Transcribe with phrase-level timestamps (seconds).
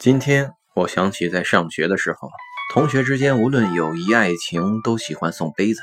[0.00, 2.30] 今天我想起在上学的时候，
[2.72, 5.82] 同学之间无论友谊爱情都喜欢送杯子，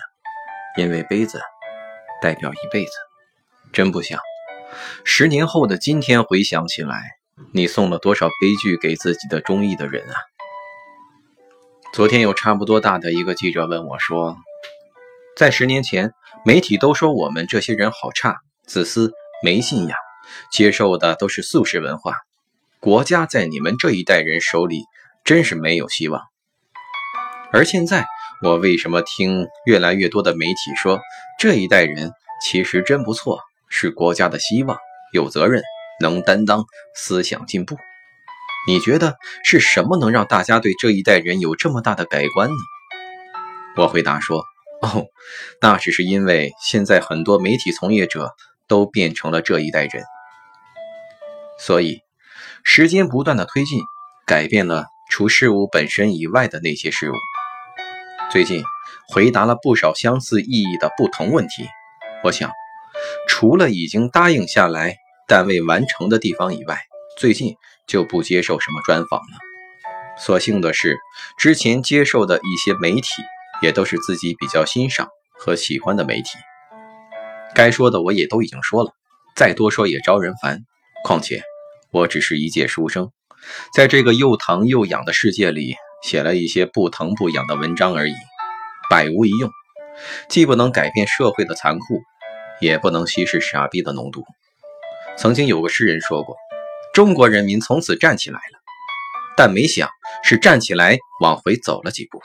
[0.75, 1.39] 因为杯子
[2.19, 2.89] 代表一辈子。
[3.71, 4.19] 真不想，
[5.05, 6.99] 十年后的今天回想起来，
[7.53, 10.15] 你送了多少悲剧给自己的中意的人啊？
[11.93, 14.35] 昨天有差不多大的一个记者问我说，
[15.35, 16.11] 在十年前，
[16.43, 19.13] 媒体都说我们这些人好差、自私、
[19.43, 19.95] 没信仰，
[20.51, 22.15] 接受的都是素食文化。
[22.87, 24.85] 国家在你们这一代人手里
[25.25, 26.21] 真是没有希望。
[27.51, 28.05] 而现在，
[28.41, 31.01] 我为什么听越来越多的媒体说
[31.37, 34.77] 这一代人其实真不错，是国家的希望，
[35.11, 35.61] 有责任，
[35.99, 36.63] 能担当，
[36.95, 37.75] 思想进步？
[38.69, 42.55] 你觉得是什么能让大家对这一代人有这么大的改观呢？
[43.75, 44.45] 我回答说
[44.81, 45.07] ：“哦，
[45.59, 48.33] 那只是因为现在很多媒体从业者
[48.65, 50.05] 都变成了这一代人，
[51.59, 51.99] 所以。”
[52.69, 53.79] 时间不断的推进，
[54.25, 57.13] 改变了除事物本身以外的那些事物。
[58.29, 58.61] 最近
[59.07, 61.65] 回答了不少相似意义的不同问题。
[62.25, 62.51] 我想，
[63.29, 64.97] 除了已经答应下来
[65.29, 66.77] 但未完成的地方以外，
[67.17, 67.55] 最近
[67.87, 69.37] 就不接受什么专访了。
[70.19, 70.97] 所幸的是，
[71.39, 73.07] 之前接受的一些媒体
[73.61, 75.07] 也都是自己比较欣赏
[75.39, 76.27] 和喜欢的媒体。
[77.55, 78.91] 该说的我也都已经说了，
[79.37, 80.59] 再多说也招人烦。
[81.05, 81.41] 况且。
[81.97, 83.11] 我只是一介书生，
[83.73, 88.13] 在这个又疼又痒的世界里，写了一些不疼不痒的文章而已，
[88.87, 89.49] 百无一用，
[90.29, 92.01] 既不能改变社会的残酷，
[92.61, 94.23] 也不能稀释傻逼的浓度。
[95.17, 96.35] 曾经有个诗人说过
[96.93, 98.59] ：“中国人民从此站起来了，
[99.35, 99.89] 但没想
[100.23, 102.21] 是站起来往回走了几步。”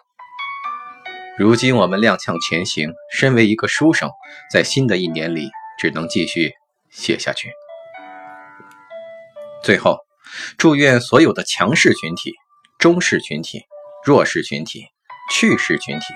[1.38, 4.10] 如今我们踉跄前行，身为一个书生，
[4.52, 6.52] 在新的一年里，只能继续
[6.90, 7.48] 写下去。
[9.62, 9.98] 最后，
[10.58, 12.34] 祝愿所有的强势群体、
[12.78, 13.62] 中势群体、
[14.04, 14.86] 弱势群体、
[15.30, 16.06] 去势群体，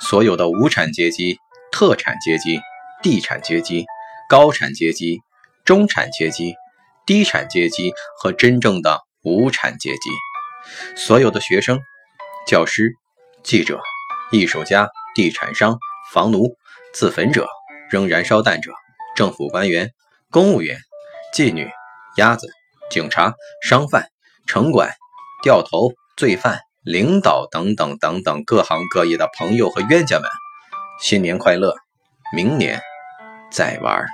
[0.00, 1.38] 所有的无产阶级、
[1.70, 2.60] 特产阶级、
[3.02, 3.84] 地产阶级、
[4.28, 5.18] 高产阶级、
[5.64, 6.54] 中产阶级、
[7.04, 10.10] 低产阶级和真正的无产阶级，
[10.96, 11.78] 所有的学生、
[12.46, 12.94] 教师、
[13.42, 13.80] 记者、
[14.30, 15.78] 艺术家、地产商、
[16.10, 16.56] 房奴、
[16.94, 17.46] 自焚者、
[17.90, 18.72] 扔燃烧弹者、
[19.14, 19.92] 政府官员、
[20.30, 20.78] 公务员、
[21.34, 21.70] 妓女、
[22.16, 22.48] 鸭子。
[22.90, 24.08] 警察、商贩、
[24.46, 24.90] 城管、
[25.42, 30.28] 掉头、罪犯、领导等等等等各行各业的朋友和冤家们，
[31.00, 31.74] 新年快乐！
[32.34, 32.80] 明年
[33.50, 34.04] 再玩。